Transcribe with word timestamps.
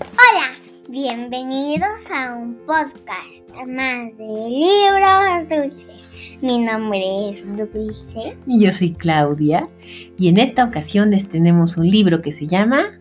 Hola, 0.00 0.50
bienvenidos 0.88 2.10
a 2.10 2.34
un 2.34 2.54
podcast 2.66 3.48
más 3.66 4.16
de 4.18 4.48
libros 4.48 5.48
dulces. 5.48 6.38
Mi 6.42 6.58
nombre 6.58 7.30
es 7.30 7.44
Dulce. 7.56 8.36
Y 8.46 8.64
yo 8.64 8.72
soy 8.72 8.92
Claudia 8.92 9.68
y 10.18 10.28
en 10.28 10.38
esta 10.38 10.64
ocasión 10.64 11.10
les 11.10 11.28
tenemos 11.28 11.76
un 11.76 11.88
libro 11.88 12.20
que 12.22 12.32
se 12.32 12.46
llama 12.46 12.98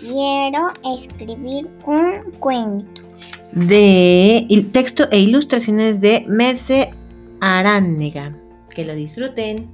Quiero 0.00 0.68
escribir 0.96 1.68
un 1.86 2.32
cuento. 2.38 3.02
de 3.52 4.44
il- 4.48 4.70
texto 4.70 5.08
e 5.10 5.20
ilustraciones 5.20 6.00
de 6.00 6.24
Merce 6.28 6.90
Aránega. 7.40 8.36
Que 8.74 8.84
lo 8.84 8.94
disfruten. 8.94 9.70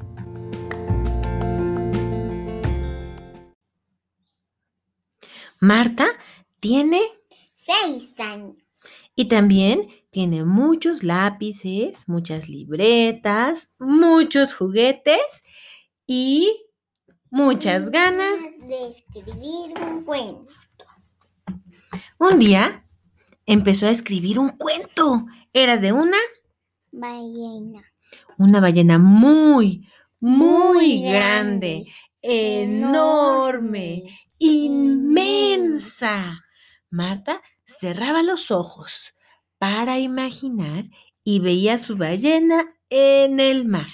Marta 5.64 6.06
tiene 6.60 7.00
Seis 7.54 8.12
años. 8.20 8.56
y 9.16 9.28
también 9.28 9.88
tiene 10.10 10.44
muchos 10.44 11.02
lápices, 11.02 12.06
muchas 12.06 12.50
libretas, 12.50 13.72
muchos 13.78 14.52
juguetes 14.52 15.42
y 16.06 16.52
muchas 17.30 17.88
ganas 17.88 18.42
de 18.68 18.90
escribir 18.90 19.72
un 19.80 20.04
cuento. 20.04 20.54
Un 22.18 22.38
día 22.38 22.84
empezó 23.46 23.86
a 23.86 23.90
escribir 23.90 24.38
un 24.38 24.50
cuento. 24.50 25.24
Era 25.54 25.78
de 25.78 25.92
una, 25.92 26.18
Ballena. 26.92 27.82
una 28.36 28.60
ballena 28.60 28.98
muy, 28.98 29.88
muy, 30.20 30.98
Muy 30.98 31.02
grande, 31.04 31.86
enorme, 32.20 34.04
inmensa. 34.38 36.44
Marta 36.90 37.42
cerraba 37.64 38.22
los 38.22 38.50
ojos 38.50 39.14
para 39.58 39.98
imaginar 39.98 40.84
y 41.24 41.40
veía 41.40 41.78
su 41.78 41.96
ballena 41.96 42.76
en 42.90 43.40
el 43.40 43.66
mar. 43.66 43.88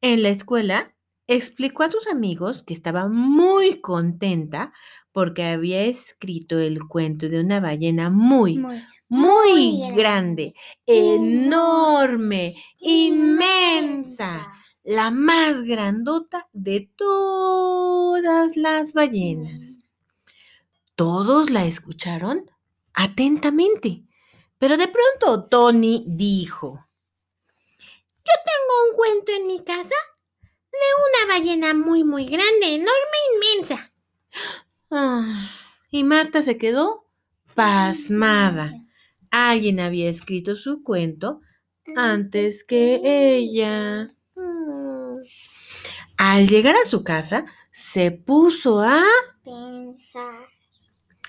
En 0.00 0.22
la 0.22 0.30
escuela 0.30 0.94
explicó 1.26 1.82
a 1.82 1.90
sus 1.90 2.06
amigos 2.06 2.62
que 2.62 2.72
estaba 2.72 3.08
muy 3.08 3.80
contenta 3.80 4.72
porque 5.12 5.44
había 5.44 5.82
escrito 5.82 6.58
el 6.58 6.86
cuento 6.86 7.28
de 7.28 7.40
una 7.40 7.60
ballena 7.60 8.10
muy, 8.10 8.56
Muy, 8.56 8.82
muy 9.08 9.08
muy 9.08 9.80
grande, 9.96 9.96
grande, 9.96 10.54
enorme, 10.86 12.54
inmensa, 12.78 14.46
la 14.84 15.10
más 15.10 15.62
grandota 15.62 16.48
de 16.52 16.90
todas 18.28 18.58
las 18.58 18.92
ballenas. 18.92 19.80
Todos 20.96 21.48
la 21.48 21.64
escucharon 21.64 22.50
atentamente, 22.92 24.02
pero 24.58 24.76
de 24.76 24.86
pronto 24.86 25.48
Tony 25.48 26.04
dijo, 26.06 26.78
Yo 27.38 28.32
tengo 28.44 28.90
un 28.90 28.96
cuento 28.96 29.32
en 29.32 29.46
mi 29.46 29.64
casa 29.64 29.94
de 30.70 31.24
una 31.24 31.34
ballena 31.38 31.72
muy, 31.72 32.04
muy 32.04 32.26
grande, 32.26 32.74
enorme, 32.74 33.18
inmensa. 33.34 33.92
Ah, 34.90 35.50
y 35.90 36.04
Marta 36.04 36.42
se 36.42 36.58
quedó 36.58 37.06
pasmada. 37.54 38.74
Alguien 39.30 39.80
había 39.80 40.10
escrito 40.10 40.54
su 40.54 40.82
cuento 40.82 41.40
antes 41.96 42.62
que 42.62 43.00
ella. 43.04 44.12
Mm. 44.36 45.16
Al 46.18 46.46
llegar 46.46 46.74
a 46.76 46.84
su 46.84 47.02
casa, 47.04 47.46
se 47.78 48.10
puso 48.10 48.80
a... 48.80 49.04
Pensar. 49.44 50.48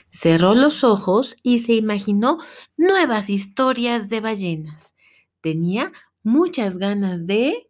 Cerró 0.10 0.56
los 0.56 0.84
ojos 0.84 1.38
y 1.44 1.60
se 1.60 1.74
imaginó 1.74 2.40
nuevas 2.76 3.30
historias 3.30 4.10
de 4.10 4.20
ballenas. 4.20 4.96
Tenía 5.42 5.92
muchas 6.24 6.80
ganas 6.80 7.28
de... 7.28 7.70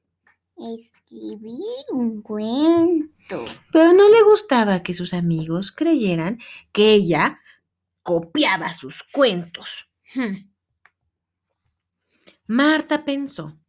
Escribir 0.55 1.85
un 1.91 2.21
cuento. 2.21 3.43
Pero 3.73 3.91
no 3.91 4.09
le 4.09 4.23
gustaba 4.23 4.81
que 4.81 4.93
sus 4.93 5.13
amigos 5.13 5.73
creyeran 5.73 6.39
que 6.71 6.93
ella 6.93 7.41
copiaba 8.01 8.73
sus 8.73 9.03
cuentos. 9.11 9.89
Hmm. 10.15 10.49
Marta 12.47 13.03
pensó. 13.03 13.59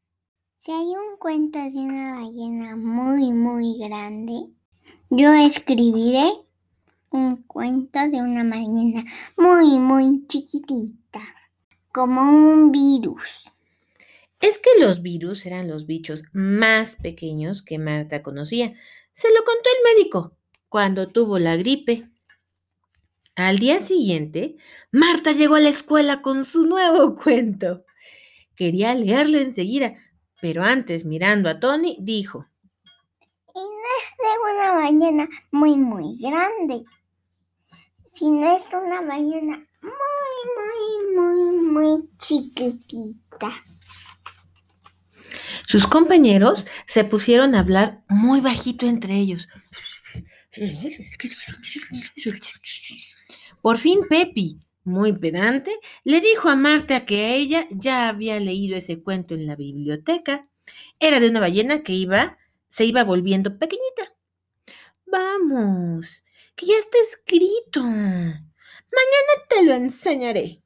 Si 0.58 0.70
hay 0.70 0.86
un 0.86 1.18
cuento 1.18 1.58
de 1.58 1.78
una 1.80 2.14
ballena 2.14 2.76
muy, 2.76 3.32
muy 3.32 3.76
grande, 3.78 4.50
yo 5.10 5.32
escribiré 5.32 6.32
un 7.10 7.42
cuento 7.42 7.98
de 8.08 8.22
una 8.22 8.44
ballena 8.44 9.04
muy, 9.36 9.78
muy 9.80 10.24
chiquitita, 10.28 11.20
como 11.92 12.22
un 12.22 12.70
virus. 12.70 13.44
Es 14.40 14.58
que 14.58 14.80
los 14.80 15.02
virus 15.02 15.44
eran 15.46 15.68
los 15.68 15.86
bichos 15.86 16.22
más 16.32 16.94
pequeños 16.94 17.62
que 17.62 17.78
Marta 17.78 18.22
conocía. 18.22 18.72
Se 19.12 19.28
lo 19.28 19.44
contó 19.44 19.68
el 19.76 19.96
médico 19.96 20.36
cuando 20.68 21.08
tuvo 21.08 21.40
la 21.40 21.56
gripe. 21.56 22.08
Al 23.34 23.58
día 23.58 23.80
siguiente, 23.80 24.56
Marta 24.92 25.32
llegó 25.32 25.56
a 25.56 25.60
la 25.60 25.70
escuela 25.70 26.22
con 26.22 26.44
su 26.44 26.66
nuevo 26.66 27.16
cuento. 27.16 27.84
Quería 28.54 28.94
leerlo 28.94 29.38
enseguida, 29.38 29.96
pero 30.40 30.62
antes, 30.62 31.04
mirando 31.04 31.48
a 31.48 31.58
Tony, 31.58 31.96
dijo, 32.00 32.46
una 34.52 34.72
ballena 34.72 35.28
muy, 35.50 35.76
muy 35.76 36.16
grande, 36.18 36.84
sino 38.14 38.56
es 38.56 38.62
una 38.72 39.00
ballena 39.02 39.66
muy, 39.82 40.40
muy, 40.56 41.16
muy, 41.16 41.56
muy 41.72 42.08
chiquitita. 42.18 43.52
Sus 45.66 45.86
compañeros 45.86 46.66
se 46.86 47.04
pusieron 47.04 47.54
a 47.54 47.60
hablar 47.60 48.02
muy 48.08 48.40
bajito 48.40 48.86
entre 48.86 49.14
ellos. 49.14 49.48
Por 53.62 53.78
fin 53.78 54.00
Pepi, 54.08 54.58
muy 54.84 55.12
pedante, 55.12 55.72
le 56.04 56.20
dijo 56.20 56.48
a 56.48 56.56
Marta 56.56 57.06
que 57.06 57.36
ella 57.36 57.66
ya 57.70 58.08
había 58.08 58.40
leído 58.40 58.76
ese 58.76 59.00
cuento 59.00 59.34
en 59.34 59.46
la 59.46 59.56
biblioteca. 59.56 60.48
Era 60.98 61.20
de 61.20 61.28
una 61.28 61.40
ballena 61.40 61.82
que 61.82 61.92
iba, 61.92 62.38
se 62.68 62.84
iba 62.84 63.04
volviendo 63.04 63.58
pequeñita. 63.58 64.12
Vamos, 65.10 66.24
que 66.54 66.66
ya 66.66 66.78
está 66.78 66.98
escrito. 67.02 67.80
Mañana 67.82 69.34
te 69.48 69.64
lo 69.64 69.72
enseñaré. 69.74 70.62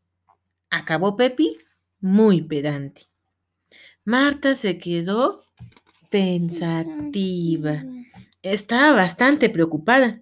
Acabó 0.70 1.16
Pepi, 1.16 1.58
muy 2.00 2.42
pedante. 2.42 3.08
Marta 4.04 4.54
se 4.54 4.78
quedó 4.78 5.44
pensativa. 6.10 7.84
Estaba 8.42 8.92
bastante 8.92 9.48
preocupada. 9.48 10.20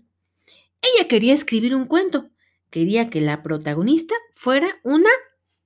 Ella 0.80 1.08
quería 1.08 1.34
escribir 1.34 1.74
un 1.74 1.86
cuento. 1.86 2.30
Quería 2.70 3.10
que 3.10 3.20
la 3.20 3.42
protagonista 3.42 4.14
fuera 4.32 4.78
una 4.84 5.10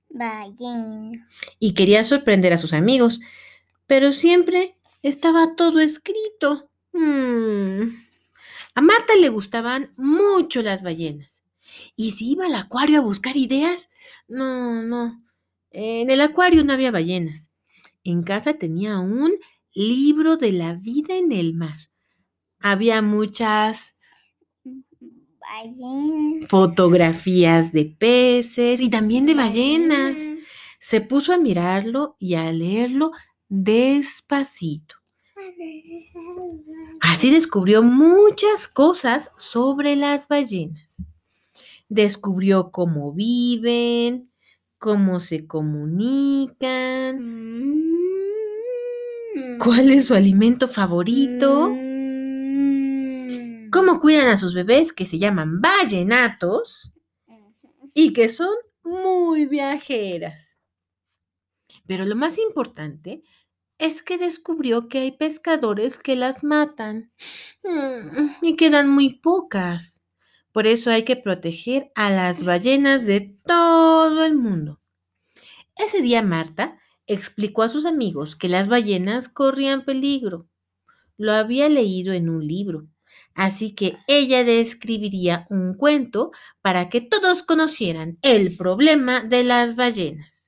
Ballena. 0.09 1.27
y 1.59 1.73
quería 1.73 2.03
sorprender 2.03 2.53
a 2.53 2.57
sus 2.57 2.73
amigos. 2.73 3.19
Pero 3.85 4.13
siempre 4.13 4.77
estaba 5.03 5.55
todo 5.55 5.79
escrito. 5.79 6.69
Mm. 6.93 8.06
A 8.77 8.81
Marta 8.81 9.15
le 9.19 9.29
gustaban 9.29 9.91
mucho 9.97 10.61
las 10.61 10.83
ballenas. 10.83 11.41
¿Y 11.95 12.11
si 12.11 12.33
iba 12.33 12.45
al 12.45 12.53
acuario 12.53 12.99
a 12.99 13.03
buscar 13.03 13.35
ideas? 13.35 13.89
No, 14.27 14.83
no. 14.83 15.19
En 15.71 16.11
el 16.11 16.21
acuario 16.21 16.63
no 16.63 16.73
había 16.73 16.91
ballenas. 16.91 17.49
En 18.03 18.21
casa 18.21 18.53
tenía 18.53 18.99
un 18.99 19.33
libro 19.73 20.37
de 20.37 20.51
la 20.51 20.75
vida 20.75 21.15
en 21.15 21.31
el 21.31 21.55
mar. 21.55 21.89
Había 22.59 23.01
muchas 23.01 23.95
Ballena. 24.63 26.45
fotografías 26.47 27.71
de 27.71 27.85
peces 27.85 28.79
y 28.79 28.91
también 28.91 29.25
de 29.25 29.33
ballenas. 29.33 30.17
Se 30.77 31.01
puso 31.01 31.33
a 31.33 31.39
mirarlo 31.39 32.15
y 32.19 32.35
a 32.35 32.51
leerlo 32.51 33.09
despacito. 33.49 34.97
Así 37.01 37.31
descubrió 37.31 37.83
muchas 37.83 38.67
cosas 38.67 39.31
sobre 39.37 39.95
las 39.95 40.27
ballenas. 40.27 40.97
Descubrió 41.89 42.71
cómo 42.71 43.13
viven, 43.13 44.31
cómo 44.79 45.19
se 45.19 45.47
comunican, 45.47 47.17
Mm. 49.35 49.57
cuál 49.59 49.91
es 49.91 50.05
su 50.07 50.15
alimento 50.15 50.67
favorito, 50.67 51.69
Mm. 51.69 53.69
cómo 53.71 53.99
cuidan 53.99 54.27
a 54.29 54.37
sus 54.37 54.53
bebés 54.53 54.93
que 54.93 55.05
se 55.05 55.19
llaman 55.19 55.61
ballenatos 55.61 56.91
y 57.93 58.13
que 58.13 58.29
son 58.29 58.55
muy 58.83 59.45
viajeras. 59.45 60.59
Pero 61.85 62.05
lo 62.05 62.15
más 62.15 62.37
importante 62.37 63.21
es 63.79 64.01
que 64.01 64.17
descubrió 64.17 64.87
que 64.87 64.99
hay 64.99 65.11
pescadores 65.11 65.99
que 65.99 66.15
las 66.15 66.43
matan 66.43 67.11
mm, 67.63 68.45
y 68.45 68.55
quedan 68.55 68.89
muy 68.89 69.15
pocas, 69.15 70.03
Por 70.51 70.65
eso 70.65 70.89
hay 70.89 71.03
que 71.03 71.15
proteger 71.15 71.91
a 71.95 72.09
las 72.09 72.43
ballenas 72.43 73.05
de 73.05 73.21
todo 73.43 74.25
el 74.25 74.35
mundo. 74.35 74.81
Ese 75.77 76.01
día 76.01 76.23
Marta 76.23 76.79
explicó 77.05 77.63
a 77.63 77.69
sus 77.69 77.85
amigos 77.85 78.35
que 78.35 78.49
las 78.49 78.67
ballenas 78.67 79.29
corrían 79.29 79.85
peligro. 79.85 80.47
Lo 81.17 81.33
había 81.33 81.69
leído 81.69 82.13
en 82.13 82.29
un 82.29 82.45
libro. 82.47 82.87
Así 83.35 83.75
que 83.75 83.97
ella 84.07 84.43
describiría 84.43 85.45
un 85.51 85.75
cuento 85.75 86.31
para 86.61 86.89
que 86.89 87.01
todos 87.01 87.43
conocieran 87.43 88.17
el 88.23 88.55
problema 88.57 89.21
de 89.21 89.43
las 89.43 89.75
ballenas. 89.75 90.46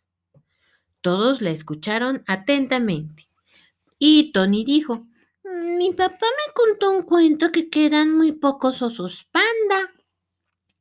Todos 1.02 1.42
la 1.42 1.52
escucharon 1.52 2.24
atentamente. 2.28 3.30
Y 3.98 4.32
Tony 4.32 4.64
dijo, 4.66 5.08
mi 5.44 5.92
papá 5.92 6.26
me 6.26 6.54
contó 6.54 6.92
un 6.92 7.04
cuento 7.04 7.52
que 7.52 7.70
quedan 7.70 8.16
muy 8.16 8.32
pocos 8.32 8.82
osos 8.82 9.28
panda. 9.32 9.92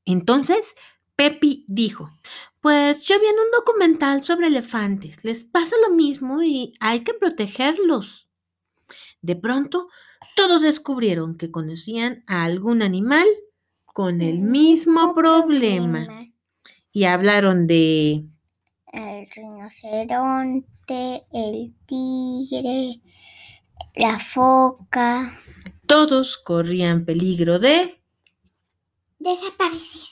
Entonces, 0.05 0.75
Pepi 1.17 1.65
dijo, 1.69 2.11
pues 2.61 3.05
yo 3.07 3.19
vi 3.19 3.27
en 3.27 3.35
un 3.35 3.51
documental 3.53 4.23
sobre 4.23 4.47
elefantes, 4.47 5.25
les 5.25 5.45
pasa 5.45 5.77
lo 5.87 5.95
mismo 5.95 6.43
y 6.43 6.75
hay 6.81 7.01
que 7.01 7.15
protegerlos. 7.15 8.29
De 9.21 9.37
pronto, 9.37 9.89
todos 10.37 10.63
descubrieron 10.63 11.37
que 11.37 11.51
conocían 11.51 12.23
a 12.27 12.45
algún 12.45 12.83
animal 12.83 13.27
con 13.85 14.21
el 14.21 14.41
mismo 14.41 15.15
problema. 15.15 16.07
Y 16.93 17.05
hablaron 17.05 17.67
de... 17.67 18.25
El 19.29 19.43
rinoceronte, 19.43 21.25
el 21.33 21.75
tigre, 21.87 23.01
la 23.97 24.19
foca. 24.19 25.33
Todos 25.87 26.39
corrían 26.39 27.05
peligro 27.05 27.59
de... 27.59 28.01
Desaparecer. 29.19 30.09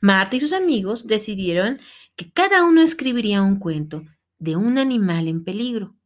Marta 0.00 0.36
y 0.36 0.40
sus 0.40 0.52
amigos 0.52 1.06
decidieron 1.06 1.80
que 2.16 2.30
cada 2.32 2.64
uno 2.64 2.80
escribiría 2.80 3.42
un 3.42 3.58
cuento 3.58 4.04
de 4.38 4.56
un 4.56 4.78
animal 4.78 5.28
en 5.28 5.44
peligro. 5.44 5.96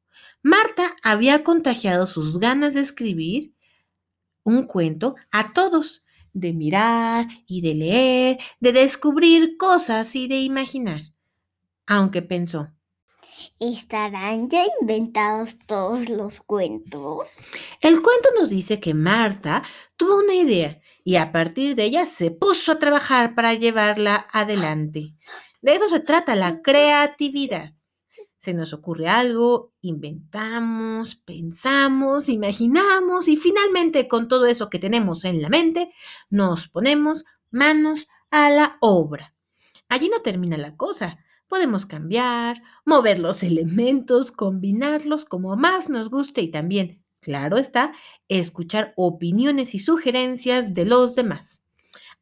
Marta 0.43 0.97
había 1.03 1.45
contagiado 1.45 2.07
sus 2.07 2.39
ganas 2.39 2.75
de 2.75 2.81
escribir 2.81 3.55
un 4.43 4.67
cuento 4.67 5.17
a 5.31 5.53
todos, 5.53 6.05
de 6.33 6.53
mirar 6.53 7.29
y 7.47 7.61
de 7.61 7.75
leer, 7.75 8.39
de 8.61 8.73
descubrir 8.73 9.57
cosas 9.59 10.17
y 10.17 10.29
de 10.29 10.41
imaginar. 10.41 11.03
Aunque 11.87 12.23
pensó, 12.23 12.69
¿estarán 13.61 14.49
ya 14.51 14.65
inventados 14.81 15.59
todos 15.67 16.09
los 16.09 16.41
cuentos? 16.41 17.39
El 17.81 18.03
cuento 18.03 18.29
nos 18.39 18.51
dice 18.51 18.81
que 18.81 18.95
Marta 18.95 19.63
tuvo 19.97 20.19
una 20.19 20.35
idea 20.35 20.81
y 21.05 21.17
a 21.17 21.33
partir 21.33 21.77
de 21.77 21.85
ella 21.85 22.07
se 22.07 22.31
puso 22.31 22.73
a 22.73 22.79
trabajar 22.79 23.35
para 23.35 23.55
llevarla 23.55 24.27
adelante. 24.33 25.15
De 25.63 25.75
eso 25.75 25.89
se 25.89 26.01
trata 26.01 26.35
la 26.35 26.61
creatividad 26.63 27.77
se 28.47 28.55
nos 28.55 28.73
ocurre 28.73 29.09
algo, 29.09 29.73
inventamos, 29.81 31.17
pensamos, 31.17 32.29
imaginamos 32.29 33.27
y 33.27 33.37
finalmente 33.37 34.07
con 34.07 34.29
todo 34.29 34.47
eso 34.47 34.71
que 34.71 34.79
tenemos 34.79 35.25
en 35.25 35.43
la 35.43 35.49
mente, 35.49 35.93
nos 36.31 36.69
ponemos 36.69 37.25
manos 37.51 38.07
a 38.31 38.49
la 38.51 38.77
obra. 38.81 39.35
Allí 39.89 40.09
no 40.09 40.21
termina 40.21 40.57
la 40.57 40.77
cosa. 40.77 41.19
Podemos 41.49 41.87
cambiar, 41.87 42.63
mover 42.85 43.19
los 43.19 43.43
elementos, 43.45 44.33
combinarlos 44.33 45.25
como 45.25 45.57
más 45.57 45.89
nos 45.89 46.11
guste 46.11 46.41
y 46.41 46.51
también, 46.51 47.03
claro 47.21 47.57
está, 47.59 47.93
escuchar 48.29 48.93
opiniones 48.97 49.75
y 49.75 49.79
sugerencias 49.79 50.75
de 50.75 50.85
los 50.85 51.15
demás. 51.15 51.63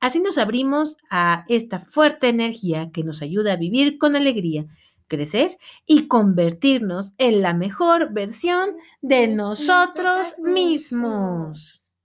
Así 0.01 0.21
nos 0.21 0.39
abrimos 0.39 0.99
a 1.11 1.45
esta 1.49 1.79
fuerte 1.79 2.29
energía 2.29 2.91
que 2.93 3.05
nos 3.05 3.23
ayuda 3.23 3.53
a 3.53 3.57
vivir 3.57 3.99
con 3.99 4.17
alegría 4.17 4.67
crecer 5.09 5.59
y 5.87 6.09
convertirnos 6.09 7.15
en 7.19 7.43
la 7.43 7.55
mejor 7.55 8.13
versión 8.13 8.77
de 9.03 9.29
nosotros 9.29 10.39
mismos. 10.39 11.97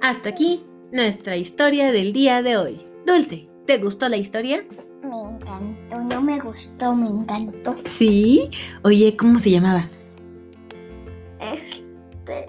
Hasta 0.00 0.28
aquí 0.28 0.62
nuestra 0.92 1.36
historia 1.36 1.92
del 1.92 2.12
día 2.12 2.42
de 2.42 2.56
hoy. 2.56 2.80
Dulce, 3.06 3.48
¿te 3.66 3.78
gustó 3.78 4.08
la 4.08 4.16
historia? 4.16 4.64
Me 5.02 5.08
encantó, 5.08 6.00
no 6.14 6.22
me 6.22 6.40
gustó, 6.40 6.94
me 6.94 7.06
encantó. 7.06 7.76
¿Sí? 7.84 8.50
Oye, 8.82 9.16
¿cómo 9.16 9.38
se 9.38 9.50
llamaba? 9.50 9.84
Este, 11.40 12.46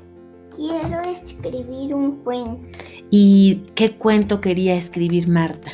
quiero 0.56 1.02
escribir 1.02 1.94
un 1.94 2.18
cuento. 2.24 2.78
¿Y 3.10 3.64
qué 3.76 3.92
cuento 3.92 4.42
quería 4.42 4.76
escribir 4.76 5.28
Marta? 5.28 5.72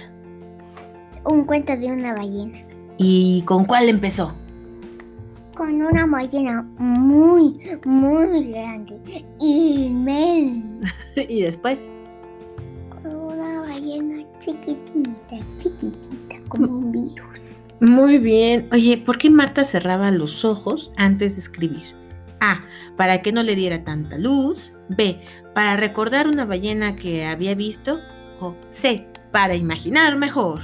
Un 1.26 1.46
cuento 1.46 1.76
de 1.76 1.88
una 1.88 2.14
ballena. 2.14 2.60
¿Y 2.98 3.42
con 3.44 3.66
cuál 3.66 3.90
empezó? 3.90 4.34
Con 5.56 5.82
una 5.82 6.06
ballena 6.06 6.62
muy, 6.78 7.60
muy 7.86 8.52
grande, 8.52 9.26
inmensa. 9.40 10.94
¿Y 11.16 11.42
después? 11.42 11.80
Chiquitita, 14.46 15.40
chiquitita, 15.58 16.36
como 16.50 16.68
un 16.68 16.92
virus. 16.92 17.42
Muy 17.80 18.20
bien. 18.20 18.70
Oye, 18.72 18.96
¿por 19.00 19.18
qué 19.18 19.32
Marta 19.32 19.64
cerraba 19.64 20.12
los 20.12 20.46
ojos 20.46 20.92
antes 20.98 21.34
de 21.36 21.42
escribir? 21.42 21.96
A. 22.42 22.64
Para 22.96 23.24
que 23.24 23.32
no 23.32 23.42
le 23.42 23.56
diera 23.56 23.84
tanta 23.84 24.20
luz. 24.20 24.72
B. 24.88 25.20
Para 25.56 25.78
recordar 25.78 26.28
una 26.28 26.46
ballena 26.46 26.96
que 26.96 27.26
había 27.26 27.56
visto. 27.56 28.00
O 28.40 28.56
C. 28.70 29.08
Para 29.32 29.56
imaginar 29.56 30.16
mejor. 30.16 30.60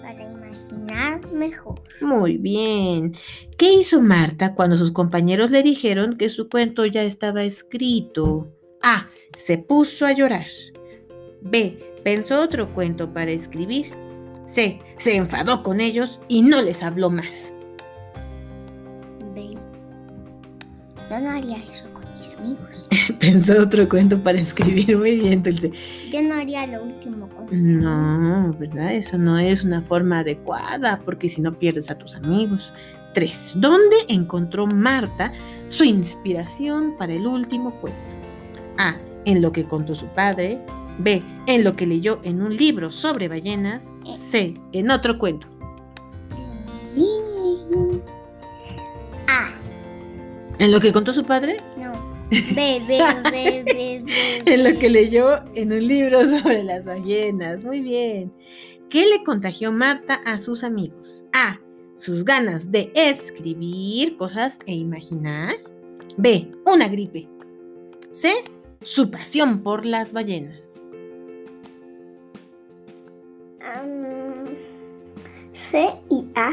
Para 0.00 0.22
imaginar 0.22 1.20
mejor. 1.30 1.82
Muy 2.00 2.38
bien. 2.38 3.12
¿Qué 3.58 3.70
hizo 3.70 4.00
Marta 4.00 4.54
cuando 4.54 4.78
sus 4.78 4.92
compañeros 4.92 5.50
le 5.50 5.62
dijeron 5.62 6.16
que 6.16 6.30
su 6.30 6.48
cuento 6.48 6.86
ya 6.86 7.02
estaba 7.02 7.42
escrito? 7.44 8.50
A. 8.82 9.08
Se 9.36 9.58
puso 9.58 10.06
a 10.06 10.12
llorar. 10.12 10.46
B. 11.42 11.95
Pensó 12.06 12.40
otro 12.40 12.72
cuento 12.72 13.12
para 13.12 13.32
escribir. 13.32 13.86
C. 14.44 14.80
Se 14.96 15.16
enfadó 15.16 15.64
con 15.64 15.80
ellos 15.80 16.20
y 16.28 16.40
no 16.40 16.62
les 16.62 16.84
habló 16.84 17.10
más. 17.10 17.34
B. 19.34 19.56
Yo 21.10 21.20
no 21.20 21.30
haría 21.30 21.56
eso 21.56 21.92
con 21.92 22.04
mis 22.16 22.28
amigos. 22.38 22.86
Pensó 23.18 23.60
otro 23.60 23.88
cuento 23.88 24.22
para 24.22 24.38
escribir. 24.38 24.96
Muy 24.96 25.18
bien, 25.18 25.42
Dulce. 25.42 25.72
Yo 26.12 26.22
no 26.22 26.34
haría 26.34 26.68
lo 26.68 26.84
último 26.84 27.28
con 27.28 27.46
mis 27.46 27.54
amigos. 27.54 27.82
No, 27.82 28.54
¿verdad? 28.56 28.94
Eso 28.94 29.18
no 29.18 29.36
es 29.36 29.64
una 29.64 29.82
forma 29.82 30.20
adecuada 30.20 31.00
porque 31.04 31.28
si 31.28 31.42
no 31.42 31.58
pierdes 31.58 31.90
a 31.90 31.98
tus 31.98 32.14
amigos. 32.14 32.72
3. 33.14 33.54
¿Dónde 33.56 33.96
encontró 34.06 34.68
Marta 34.68 35.32
su 35.66 35.82
inspiración 35.82 36.94
para 36.98 37.14
el 37.14 37.26
último 37.26 37.72
cuento? 37.80 37.98
A. 38.78 38.94
En 39.24 39.42
lo 39.42 39.50
que 39.50 39.64
contó 39.64 39.96
su 39.96 40.06
padre. 40.06 40.60
B. 40.98 41.22
En 41.46 41.64
lo 41.64 41.76
que 41.76 41.86
leyó 41.86 42.20
en 42.22 42.42
un 42.42 42.56
libro 42.56 42.90
sobre 42.90 43.28
ballenas. 43.28 43.92
C. 44.16 44.54
En 44.72 44.90
otro 44.90 45.18
cuento. 45.18 45.46
A. 49.28 49.48
¿En 50.58 50.72
lo 50.72 50.80
que 50.80 50.92
contó 50.92 51.12
su 51.12 51.24
padre? 51.24 51.58
No. 51.76 51.92
B, 52.30 52.82
B, 52.88 52.98
B, 53.30 53.62
B, 53.64 54.02
B. 54.04 54.42
En 54.46 54.64
lo 54.64 54.78
que 54.78 54.90
leyó 54.90 55.44
en 55.54 55.72
un 55.72 55.86
libro 55.86 56.26
sobre 56.40 56.64
las 56.64 56.86
ballenas. 56.86 57.64
Muy 57.64 57.80
bien. 57.80 58.32
¿Qué 58.88 59.06
le 59.06 59.22
contagió 59.24 59.72
Marta 59.72 60.20
a 60.24 60.38
sus 60.38 60.64
amigos? 60.64 61.24
A. 61.32 61.60
Sus 61.98 62.24
ganas 62.24 62.70
de 62.70 62.90
escribir 62.94 64.16
cosas 64.16 64.58
e 64.66 64.74
imaginar. 64.74 65.54
B. 66.16 66.50
Una 66.64 66.88
gripe. 66.88 67.28
C. 68.10 68.32
Su 68.80 69.10
pasión 69.10 69.62
por 69.62 69.86
las 69.86 70.12
ballenas. 70.12 70.75
C 75.52 75.88
y 76.10 76.24
A. 76.34 76.52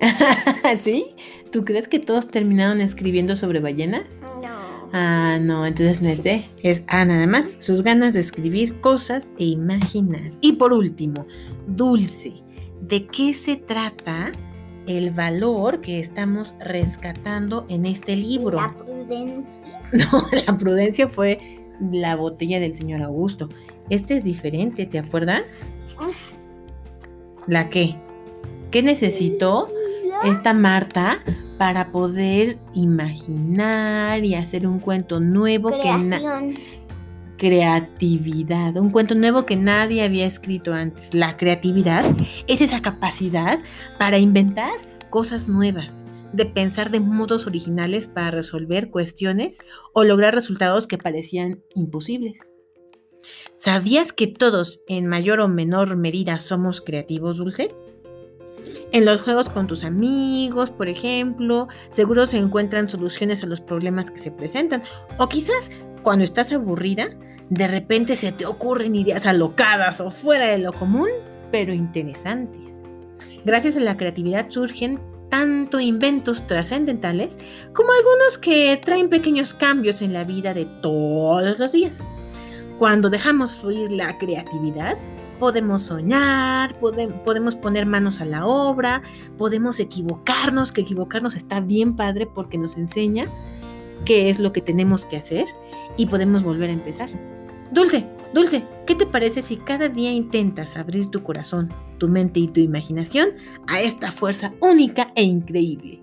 ¿Sí? 0.76 1.14
¿Tú 1.52 1.64
crees 1.64 1.88
que 1.88 1.98
todos 1.98 2.28
terminaron 2.28 2.80
escribiendo 2.80 3.36
sobre 3.36 3.60
ballenas? 3.60 4.22
No. 4.42 4.60
Ah, 4.92 5.38
no, 5.40 5.66
entonces 5.66 6.02
no 6.02 6.08
es 6.08 6.24
D, 6.24 6.44
es 6.62 6.82
A 6.88 7.04
nada 7.04 7.26
más. 7.26 7.56
Sus 7.58 7.82
ganas 7.82 8.14
de 8.14 8.20
escribir 8.20 8.80
cosas 8.80 9.30
e 9.38 9.44
imaginar. 9.44 10.32
Y 10.40 10.54
por 10.54 10.72
último, 10.72 11.26
Dulce. 11.68 12.32
¿De 12.80 13.06
qué 13.06 13.34
se 13.34 13.56
trata 13.56 14.32
el 14.86 15.12
valor 15.12 15.80
que 15.80 16.00
estamos 16.00 16.54
rescatando 16.58 17.66
en 17.68 17.86
este 17.86 18.16
libro? 18.16 18.60
La 18.60 18.72
prudencia. 18.72 19.46
No, 19.92 20.24
la 20.46 20.56
prudencia 20.56 21.08
fue 21.08 21.64
la 21.80 22.14
botella 22.14 22.60
del 22.60 22.76
señor 22.76 23.02
Augusto. 23.02 23.48
Este 23.88 24.14
es 24.14 24.22
diferente, 24.22 24.86
¿te 24.86 25.00
acuerdas? 25.00 25.72
¿La 27.46 27.70
qué? 27.70 27.96
¿Qué 28.70 28.82
necesitó 28.82 29.68
esta 30.24 30.52
Marta 30.54 31.18
para 31.58 31.92
poder 31.92 32.58
imaginar 32.74 34.24
y 34.24 34.34
hacer 34.34 34.66
un 34.66 34.78
cuento 34.78 35.20
nuevo 35.20 35.70
que 35.70 35.80
Creación. 35.80 36.54
creatividad, 37.36 38.76
un 38.76 38.90
cuento 38.90 39.14
nuevo 39.14 39.44
que 39.44 39.56
nadie 39.56 40.04
había 40.04 40.26
escrito 40.26 40.72
antes. 40.72 41.12
La 41.14 41.36
creatividad 41.36 42.04
es 42.46 42.60
esa 42.60 42.80
capacidad 42.80 43.58
para 43.98 44.18
inventar 44.18 44.72
cosas 45.10 45.48
nuevas, 45.48 46.04
de 46.32 46.46
pensar 46.46 46.90
de 46.90 47.00
modos 47.00 47.46
originales 47.46 48.06
para 48.06 48.30
resolver 48.30 48.90
cuestiones 48.90 49.58
o 49.92 50.04
lograr 50.04 50.34
resultados 50.34 50.86
que 50.86 50.98
parecían 50.98 51.60
imposibles. 51.74 52.50
¿Sabías 53.56 54.12
que 54.12 54.26
todos, 54.26 54.80
en 54.88 55.06
mayor 55.06 55.40
o 55.40 55.48
menor 55.48 55.96
medida, 55.96 56.38
somos 56.38 56.80
creativos, 56.80 57.36
Dulce? 57.36 57.74
En 58.92 59.04
los 59.04 59.22
juegos 59.22 59.48
con 59.48 59.66
tus 59.66 59.84
amigos, 59.84 60.70
por 60.70 60.88
ejemplo, 60.88 61.68
seguro 61.90 62.26
se 62.26 62.38
encuentran 62.38 62.88
soluciones 62.88 63.42
a 63.42 63.46
los 63.46 63.60
problemas 63.60 64.10
que 64.10 64.18
se 64.18 64.32
presentan. 64.32 64.82
O 65.18 65.28
quizás 65.28 65.70
cuando 66.02 66.24
estás 66.24 66.50
aburrida, 66.52 67.10
de 67.50 67.68
repente 67.68 68.16
se 68.16 68.32
te 68.32 68.46
ocurren 68.46 68.96
ideas 68.96 69.26
alocadas 69.26 70.00
o 70.00 70.10
fuera 70.10 70.48
de 70.48 70.58
lo 70.58 70.72
común, 70.72 71.08
pero 71.52 71.72
interesantes. 71.72 72.82
Gracias 73.44 73.76
a 73.76 73.80
la 73.80 73.96
creatividad 73.96 74.50
surgen 74.50 75.00
tanto 75.30 75.78
inventos 75.78 76.46
trascendentales 76.46 77.38
como 77.72 77.92
algunos 77.92 78.38
que 78.38 78.78
traen 78.84 79.08
pequeños 79.08 79.54
cambios 79.54 80.02
en 80.02 80.12
la 80.12 80.24
vida 80.24 80.52
de 80.52 80.64
todos 80.64 81.58
los 81.58 81.72
días. 81.72 82.02
Cuando 82.80 83.10
dejamos 83.10 83.52
fluir 83.52 83.92
la 83.92 84.16
creatividad, 84.16 84.96
podemos 85.38 85.82
soñar, 85.82 86.74
podem- 86.80 87.12
podemos 87.24 87.54
poner 87.54 87.84
manos 87.84 88.22
a 88.22 88.24
la 88.24 88.46
obra, 88.46 89.02
podemos 89.36 89.78
equivocarnos, 89.80 90.72
que 90.72 90.80
equivocarnos 90.80 91.36
está 91.36 91.60
bien 91.60 91.94
padre 91.94 92.26
porque 92.26 92.56
nos 92.56 92.78
enseña 92.78 93.26
qué 94.06 94.30
es 94.30 94.40
lo 94.40 94.54
que 94.54 94.62
tenemos 94.62 95.04
que 95.04 95.18
hacer 95.18 95.44
y 95.98 96.06
podemos 96.06 96.42
volver 96.42 96.70
a 96.70 96.72
empezar. 96.72 97.10
Dulce, 97.70 98.06
Dulce, 98.32 98.64
¿qué 98.86 98.94
te 98.94 99.04
parece 99.04 99.42
si 99.42 99.58
cada 99.58 99.90
día 99.90 100.10
intentas 100.10 100.78
abrir 100.78 101.08
tu 101.08 101.22
corazón, 101.22 101.68
tu 101.98 102.08
mente 102.08 102.40
y 102.40 102.48
tu 102.48 102.60
imaginación 102.60 103.28
a 103.68 103.82
esta 103.82 104.10
fuerza 104.10 104.54
única 104.62 105.12
e 105.16 105.22
increíble? 105.22 106.00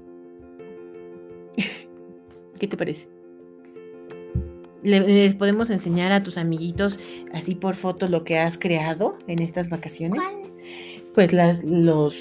¿Qué 2.59 2.67
te 2.67 2.77
parece? 2.77 3.16
Le- 4.87 5.01
Les 5.07 5.33
podemos 5.35 5.69
enseñar 5.69 6.11
a 6.11 6.23
tus 6.23 6.37
amiguitos 6.37 6.99
así 7.33 7.55
por 7.55 7.75
foto 7.75 8.07
lo 8.07 8.23
que 8.23 8.37
has 8.39 8.57
creado 8.57 9.17
en 9.27 9.39
estas 9.41 9.69
vacaciones. 9.69 10.21
¿Cuál? 10.21 10.51
Pues 11.13 11.33
las, 11.33 11.63
los 11.63 12.15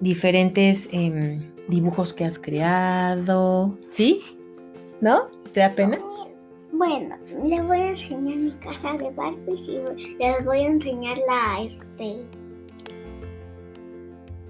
diferentes 0.00 0.88
em, 0.92 1.50
dibujos 1.68 2.12
que 2.12 2.24
has 2.24 2.38
creado. 2.38 3.76
¿Sí? 3.90 4.20
¿No? 5.00 5.26
¿Te 5.52 5.60
da 5.60 5.70
pena? 5.70 5.98
Bueno, 6.72 7.16
les 7.44 7.62
voy 7.66 7.78
a 7.78 7.90
enseñar 7.90 8.36
mi 8.36 8.50
casa 8.52 8.92
de 8.94 9.10
Barbies 9.10 9.60
y 9.60 9.78
les 10.18 10.44
voy 10.44 10.58
a 10.58 10.66
enseñar 10.66 11.16
la, 11.28 11.62
este, 11.64 12.24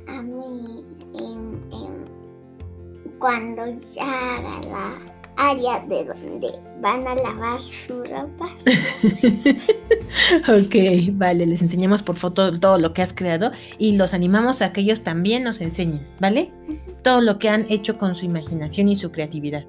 a 0.07 0.23
mí, 0.23 0.85
em, 1.15 1.61
cuando 3.19 3.63
ya 3.95 4.37
haga 4.37 4.61
la 4.67 4.99
área 5.37 5.81
de 5.81 6.05
donde 6.05 6.53
van 6.81 7.07
a 7.07 7.15
lavar 7.15 7.61
su 7.61 8.03
ropa. 8.05 8.49
ok, 10.49 10.75
vale, 11.12 11.47
les 11.47 11.62
enseñamos 11.62 12.03
por 12.03 12.17
foto 12.17 12.53
todo 12.59 12.79
lo 12.79 12.93
que 12.93 13.03
has 13.03 13.12
creado 13.12 13.53
y 13.79 13.97
los 13.97 14.15
animamos 14.15 14.62
a 14.62 14.73
que 14.73 14.83
ellos 14.83 15.03
también 15.03 15.45
nos 15.45 15.61
enseñen, 15.61 16.07
¿vale? 16.21 16.53
Todo 17.03 17.21
lo 17.21 17.39
que 17.39 17.49
han 17.49 17.67
hecho 17.71 17.99
con 17.99 18.15
su 18.15 18.25
imaginación 18.25 18.89
y 18.89 18.97
su 18.97 19.11
creatividad. 19.11 19.65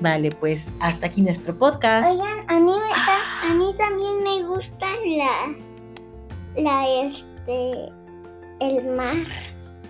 Vale, 0.00 0.30
pues 0.30 0.72
hasta 0.80 1.08
aquí 1.08 1.20
nuestro 1.20 1.58
podcast. 1.58 2.10
Oigan, 2.10 2.38
a 2.48 2.58
mí, 2.58 2.72
me 2.72 3.50
a 3.50 3.54
mí 3.54 3.74
también 3.76 4.22
me 4.22 4.48
gusta 4.48 4.86
la, 5.04 6.62
la, 6.62 6.88
este, 7.04 7.92
el 8.60 8.84
mar. 8.96 9.26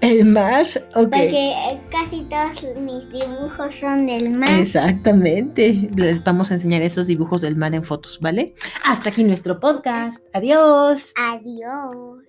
El 0.00 0.24
mar, 0.24 0.66
ok. 0.94 1.10
Porque 1.10 1.50
eh, 1.50 1.80
casi 1.90 2.22
todos 2.22 2.76
mis 2.80 3.08
dibujos 3.10 3.74
son 3.74 4.06
del 4.06 4.30
mar. 4.30 4.48
Exactamente. 4.58 5.90
Les 5.94 6.24
vamos 6.24 6.50
a 6.50 6.54
enseñar 6.54 6.82
esos 6.82 7.06
dibujos 7.06 7.42
del 7.42 7.56
mar 7.56 7.74
en 7.74 7.84
fotos, 7.84 8.18
¿vale? 8.20 8.54
Hasta 8.84 9.10
aquí 9.10 9.24
nuestro 9.24 9.60
podcast. 9.60 10.24
Adiós. 10.32 11.12
Adiós. 11.16 12.24